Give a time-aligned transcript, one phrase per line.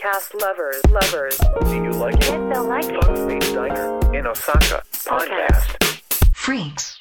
[0.00, 1.36] Podcast lovers, lovers.
[1.68, 2.24] Do you like it?
[2.24, 3.04] Yes, they'll like it.
[3.04, 6.02] Fun Space Diner in Osaka podcast.
[6.34, 6.98] Freaks.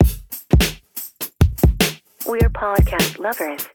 [2.26, 3.70] We're podcast lovers.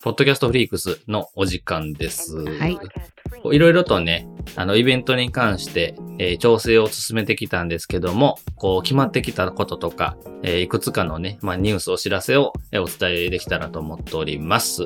[0.00, 2.36] ポッドキャストフリークスのお時間です。
[2.36, 3.15] はいこう
[3.51, 14.85] いろいろとね、あの、イベントに関して、えー調整を進めてきたんですけども、こう、決まってきたこととか、えーいくつかのね、まあ、ニュース、お知らせを、えーお伝えできたらと思っております。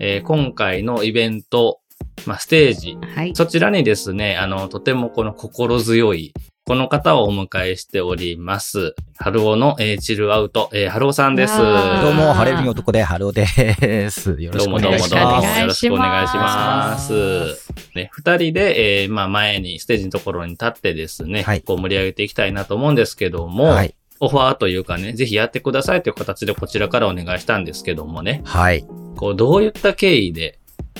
[0.00, 1.80] えー今回のイベント、
[2.26, 3.34] まあ、ステージ、はい。
[3.34, 6.32] そちらにですね、あの、とてもこの心強い、
[6.68, 8.94] この方をお迎えしております。
[9.16, 11.56] 晴男の、えーチルアウト、えー、晴男さんです。
[11.56, 11.66] どう
[12.12, 14.32] も、晴れる男で、晴男です。
[14.38, 15.14] よろしくおどうもどう願いします。
[15.14, 15.60] もどうも。
[15.60, 16.40] よろしくおよろしくお願願いしま。
[16.40, 23.94] いしますね、二人で、えーまあ前に、ステージのところに立ってですね、はいこう盛り上げていきたいなと思うんですけども、はい。
[24.20, 28.84] オファーというかね、ぜひやってくださいという形でこちらからお願いしたんですけどもね、はい。
[29.16, 30.58] こうどういった経緯で、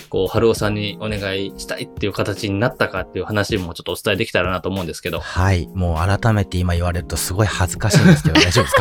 [0.08, 5.68] こう、晴男さんにお願いしたいっていう形になったかっていう話もちょっとお伝えできたらなと思うんですけど、はい。
[5.74, 8.74] もう改めて今言われるとすごい恥ずかしいんですけど、大丈夫です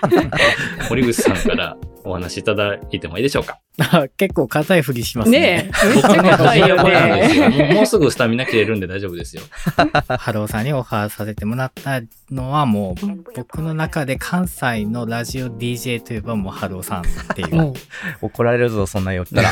[0.00, 0.08] か？
[0.08, 0.30] ね。
[0.90, 3.58] 森口さんからお話しいただいてもいいでしょうか？
[3.58, 3.63] あ
[4.16, 5.40] 結構硬いふりしますね。
[5.40, 6.08] ねえ、めっちゃ
[6.38, 7.74] 硬いよ僕なんですよね。
[7.74, 9.42] もうすぐスタミナ切れるんで大丈夫ですよ。
[10.16, 17.56] 晴男さんにオファーさせてもらったのはもう、僕の中で関西のラジオ DJ といえばもう晴男さんっていう。
[17.56, 17.74] も
[18.22, 19.50] 怒られるぞ、そんな言ったら。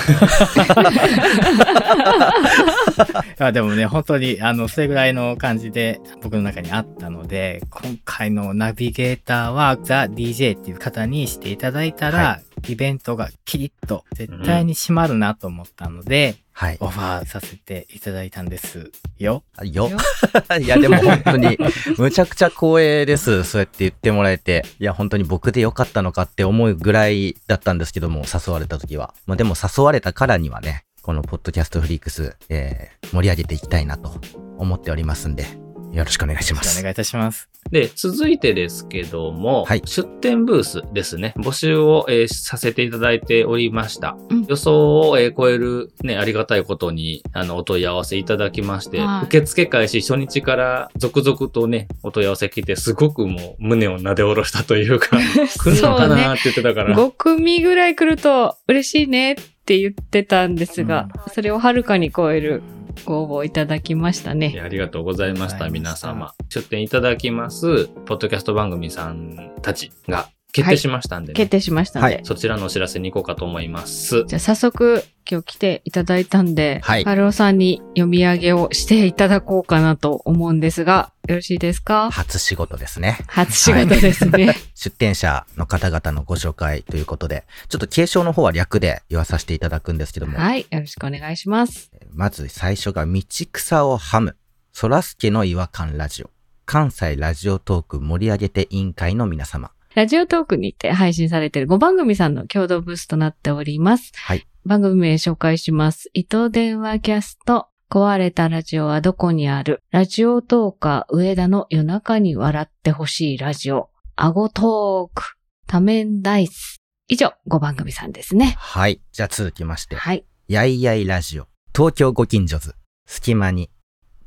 [3.41, 16.77] あでもね、本当に、あの、それぐらいの感じで僕の中にあったので、今回のナビゲーターはザ・ DJ っていう方にしていただいたら、はイベントがキリッと絶対に閉まるなと思ったので、はい。
[16.81, 19.43] オファーさせていただいたんですよ。
[19.63, 19.91] よ。
[20.61, 21.59] いや、でも本当に、
[21.99, 23.43] むちゃくちゃ光栄です。
[23.45, 24.65] そうやって言ってもらえて。
[24.79, 29.15] いや、本当に僕でよかったのかって思うぐらいだったんですけども、誘われた時は。
[29.27, 34.21] まあでも誘われたからにはね、このポッドキャストフリークス、えー、盛り上げていきたいなと
[34.59, 35.62] 思っておりますんで、
[35.93, 36.79] よろしくお願いします。
[36.79, 37.51] お願いいたします。
[37.71, 44.17] で、続いてですけども、はい出店ブースですね、募集を、えーさせていただいておりました。
[44.31, 55.19] うん予想を、えー超える、ね、ありがたいことに、あの、お問い合わせいただきまして、はい受付開始初日から続々とね、お問い合わせ来て、すごくもう胸を撫で下ろしたというか、
[55.61, 56.97] 来るのかなって言ってたから。
[56.97, 62.63] 5組ぐらい来ると嬉しいねって言ってたんですが、それをはるかに超える
[63.05, 64.53] ご応募いただきましたいね。
[64.55, 66.35] やありがとうございました、皆様。
[66.49, 71.37] 出店いただきます、ポッドキャスト番組さんたちが決定しましたんでね。
[71.37, 72.15] 決定しましたので。
[72.17, 74.25] はいそちらのお知らせに行こうかと思います。
[74.27, 82.11] じゃあ早速今日来ていただいたんで、はいハルオさんに読み上げをしていただこうかなと思うんですが、よろしいですか？
[82.11, 83.19] 初仕事ですね。
[83.29, 84.55] 初仕事ですね。
[84.75, 90.67] 出店者の方々のご紹介ということで、ちょっと継承の方は略で言わさせていただくんですけども、はい。
[90.71, 91.91] よろしくお願いします。
[92.13, 94.37] まず最初が道草をハム、
[94.73, 96.31] そらすけの違和感ラジオ、
[96.67, 99.71] 関西ラジオトーク盛り上げて委員会の皆様。
[99.95, 104.13] ラジオトークにて配信されている5番組さんの共同ブースとなっております。
[104.15, 104.47] はい。
[104.65, 106.09] 番組名紹介します。
[106.15, 109.83] 伊藤電話キャスト、壊れたラジオはどこにある？
[109.91, 115.35] ラジオトーカー上田の夜中に笑ってほしいラジオ、アゴトーク、
[115.67, 116.79] 多面ダイス。
[117.09, 118.55] 以上、5番組さんですね。
[118.57, 119.03] はい。
[119.13, 120.25] じゃあ続きまして、はい。
[120.49, 122.75] やいやいラジオ、東京ご近所図、
[123.07, 123.71] 隙間に、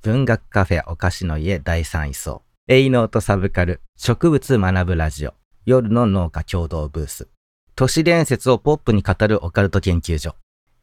[0.03, 5.33] 文学カフェお菓子の家第三位層、エイノートサブカル、植物学ぶラジオ、
[5.65, 7.27] 夜の農家共同ブース、
[7.75, 10.35] 都市伝説をポップに語るオカルト研究所、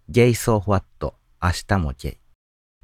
[0.09, 2.17] ゲイソーフワット、明日もゲイ、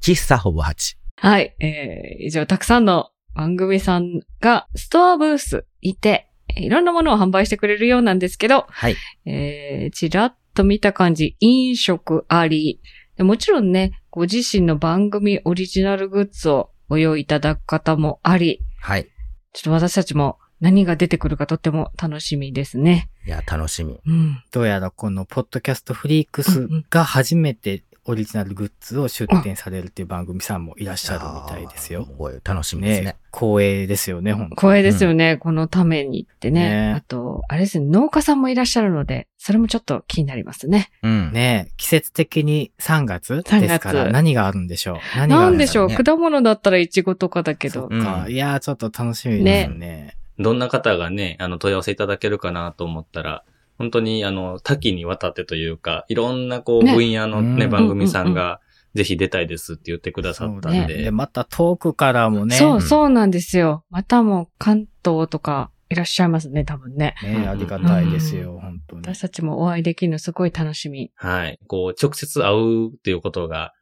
[0.01, 1.53] 喫茶ほぼ八、はい。
[1.59, 8.95] えー、以上、たくさんの番組さんがストアブースいて、えーいろんなものを販売してくれるようなんですけど、はい。
[9.25, 12.79] えー、ちらっと見た感じ、飲食あり。
[13.17, 19.09] でもちろんね、ご自身の番組オリジナルグッズをご用意いただく方もあり、はい。
[19.51, 23.09] ちょっと私たちも何が出てくるかとっても楽しみですね。
[23.25, 23.99] いや、楽しみ。
[24.05, 24.43] うん。
[24.51, 32.05] どうやらこのポッドキャストフリークスが初めてオリジナルグッズを出展されるっていう番組さんもいらっしゃるみたいですよ。
[32.05, 33.05] すごい楽しみですね。
[33.05, 36.87] ね光栄ですよね、本当光栄ですよね、このためにってね。
[36.87, 40.89] ねあと、あれですね、農家さんもいらっしゃるので、それもちょっと気になりますね。
[41.03, 41.31] うん。
[41.31, 45.17] ね季節的に3月3ですから何があるんでしょう？
[45.17, 47.89] 何があるなんでしょう、ね果物だったらイチゴとかだけど。
[47.91, 50.15] うんいやー、ちょっと楽しみですね。
[50.39, 53.43] どんな方がね、あの、問い合わせいただけるかなと思ったら、
[53.77, 58.59] 本当に、あの、多岐にわたってというか、いろんな、こう、ね分野のね、うん番組さんが、
[58.95, 61.03] ぜひ出たいですって言ってくださったんで。
[61.03, 62.55] で、また遠くからもね。
[62.55, 63.83] そう、うんそうなんですよ。
[63.89, 67.15] またもう関東とか、いらっしゃいますね、多分ね。
[67.23, 69.01] ねありがたいですよ、本当に。
[69.01, 71.11] 私たちもお会いできるのすごい楽しみ。
[71.15, 71.59] はい。
[71.67, 73.78] こう、直接会うっていうことが、うんうんうん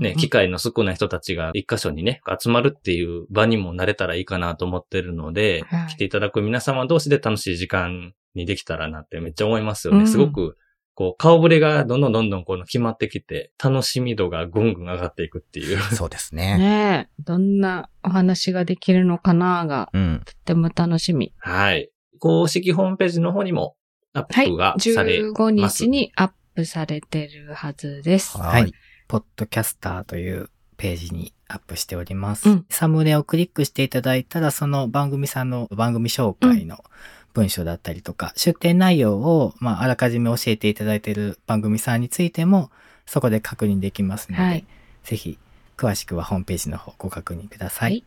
[0.00, 10.00] ね、機会の少ない人たちが一箇所にね、集まるっていう場にもなれたらいいかなと思ってるので、はい来ていただく皆様同士で楽しい時間にできたらなってめっちゃ思いますよね。
[10.00, 10.56] うんすごく、
[10.94, 15.78] こう、顔ぶれがどんどんどんどんこの決まってきて、楽しみ度がぐんぐん上がっていくっていう。
[15.94, 16.58] そうですね。
[16.58, 20.22] ねえ、どんなお話ができるのかなが、うん。
[20.24, 21.32] とっても楽しみ。
[21.38, 21.90] はい。
[22.18, 23.76] 公式ホームページの方にも
[24.12, 24.48] アッはい。
[24.48, 25.84] プがされ15ます。
[25.84, 28.36] 日にアップされてるはずです。
[28.36, 28.72] はい。
[29.08, 32.48] ポッドキャスターというページにアップしております。
[32.48, 36.84] うんサムネをクリックしていただいたら、その番組さんの番組紹介の
[37.32, 42.70] 文章だったりとか、出展内容を、まあ、あらかじめ教えていただいている番組さんについても、
[43.06, 44.66] そこで確認できますので、はい
[45.04, 45.38] ぜひ、
[45.78, 48.04] 詳しくはホームページの方ご確認ください。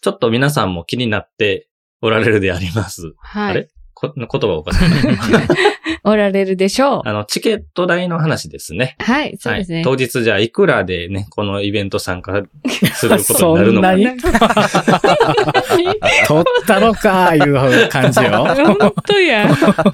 [0.00, 1.68] ちょっと皆さんも気になって
[2.00, 3.12] おられるであります。
[3.18, 3.50] はい。
[3.50, 3.68] あれ？
[3.94, 4.80] こ 言葉おかしい
[6.04, 7.02] おられるでしょう。
[7.04, 8.96] あの、チケット代の話ですね。
[8.98, 9.76] はい、そうですね。
[9.76, 9.84] はい。
[9.84, 12.42] 当日じゃあいくらでね、このイベント参加
[12.94, 13.88] することになるのか。
[13.88, 16.00] そんなに？
[16.26, 18.30] 取ったのか、いう感じよ。
[18.78, 19.48] 本当や。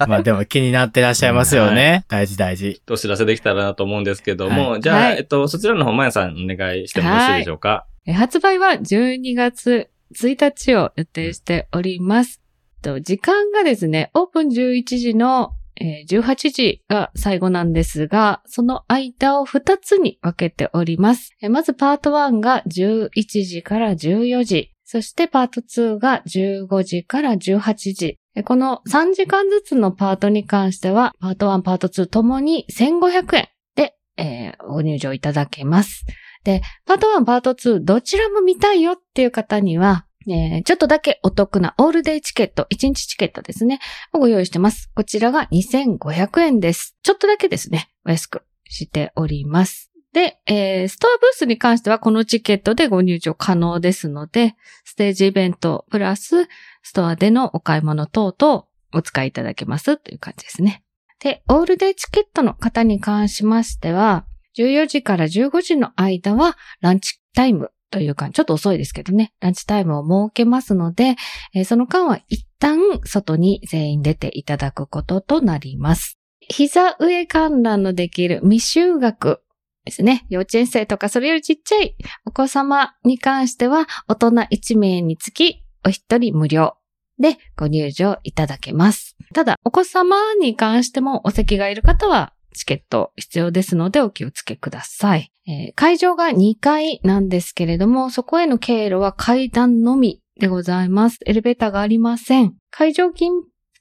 [0.07, 2.05] まあでも気になってらっしゃいますよね。
[2.07, 2.81] 大事大事。
[2.89, 7.85] お知らせできたらなと思うんですけども、はじゃあ、はいえっと、そちらの方、まやさんお願いしてもよろしいでしょうか？
[8.05, 12.41] え発売は12月1日を予定しております。
[12.81, 21.31] と時間がですね、オープン11時の、えー18時が最後なんですが、その間を2つに分けております。
[21.41, 23.09] えーまずパート1が11
[23.45, 28.17] 時から14時、そしてパート2が15時から18時。
[28.45, 36.05] この3時間ずつのパートに関しては、パート1、パート2ともに1500円で、えーご入場いただけます。
[36.43, 43.79] で、パート1、パート2、どちらも見たいよっていう方には、えーちょっとだけお得なオールデイチケット、1日チケットですね、
[44.13, 44.91] をご用意してます。
[44.93, 46.95] こちらが2500円です。
[47.03, 49.91] ちょっとだけですね、お安くしております。
[50.13, 56.47] で、えーストアブースに関してはこのチケットでご入場可能ですので、ステージイベントプラス
[56.83, 60.83] ストアでのお買い物等々お使いいただけますという感じですね。
[61.19, 64.25] で、オールデイチケットの方に関しましては、
[64.57, 71.15] 14時から15時の間はランチタイムというか、ちょっと遅いですけどね、ランチタイムを設けますので、
[71.53, 76.17] えーその間は一旦外に全員出ていただくこととなります。
[76.41, 79.41] 膝上観覧のできる未就学
[79.85, 80.25] ですね。
[80.29, 81.95] 幼稚園生とかそれよりちっちゃい
[82.25, 86.75] お子様に関しては、大人1名につきお一人無料
[87.19, 89.15] でご入場いただけます。
[89.33, 95.31] ただ、お子様に関してもお席がいる方はチケット必要ですのでお気をつけください。
[95.47, 101.19] えー会場が2階なんですけれども、そこへの経路は階段のみでございます。
[101.25, 102.53] エレベーターがありません。
[102.69, 103.31] 会場近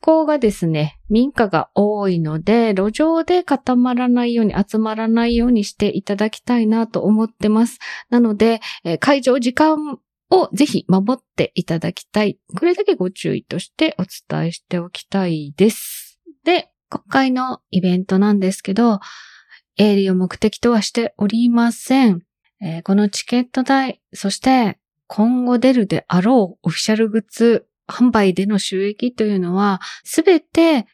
[0.03, 7.79] 郊がですね、民家が多いので、路上で固まらないように、集まらないようにしていただきたいなと思ってます。
[8.11, 9.99] なので、えー会場時間
[10.31, 12.39] をぜひ守っていただきたい。
[12.57, 16.21] これだけご注意としてお伝えしておきたいです。
[16.45, 19.01] で、今回のイベントなんですけど、
[19.77, 22.23] 営利を目的とはしておりません。
[22.63, 30.87] えーこのチケット代、そして今後出るであろうオフィシャルグッズ販売での収益というのは、すべて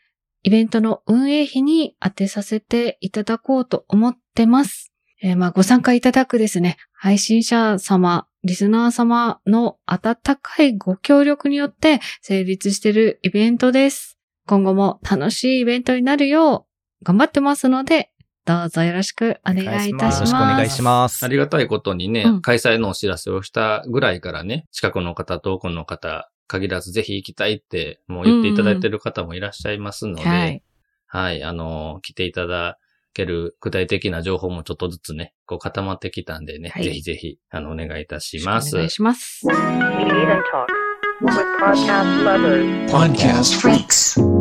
[0.43, 4.93] イベントの運営費に当てさせていただこうと思ってます。
[5.23, 14.19] えーまあ、ご参加いただくですね、配信者様、リスナー様の温かいご協力によって成立しているイベントです。
[14.47, 18.11] 今後も楽しいイベントになるよう頑張ってますので、
[18.45, 20.15] どうぞよろしくお願いいたします。
[20.17, 21.29] よろしくお願いしますあ。
[21.29, 30.63] りがたいことにね、うん開催のお知らせをしたぐらいからね、近くの方、遠くの方、限らずぜひ行きたいって、もう言っていただいてる方もいらっしゃいますので、はい。
[31.07, 32.79] はい、あの、来ていただ
[33.15, 38.75] ける具体的な情報もちょっとずつね、こう固まってきたんでね、はいぜひぜひ、あの、お願いいたします。
[38.75, 39.47] お願いします。
[41.23, 42.89] Podcast lovers.
[42.91, 44.32] Podcast freaks.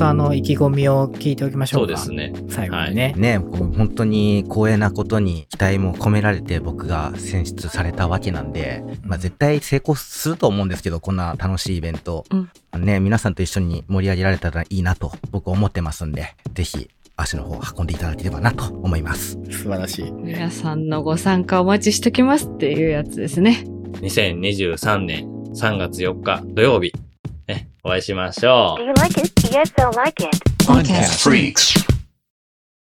[0.00, 1.92] さんの意気込みを聞いておきましょそううか。
[1.92, 2.32] ですね。
[2.48, 3.12] 最後にね。
[3.18, 12.24] ね、こう本当に光栄なことに期待も込められて僕が選出されたわけなんで、まあ絶対成功すると思うんですけど、こんな楽しいイベント。
[12.30, 12.50] うん
[12.82, 19.38] ね、皆さんと一緒に盛り上げられたらいいなと僕思ってますんで、ぜひ足の方を運んでいただければなと思います。
[19.50, 20.10] 素晴らしい。
[20.12, 23.64] 皆さんのご参加お待ちしときますっていうやつですね。
[24.00, 27.09] 2023年3月4日土曜日、ね、
[27.82, 29.32] お会いしましょ Do you like it?
[29.50, 30.30] Yes, they'll like it.
[30.64, 31.89] Podcast Freaks.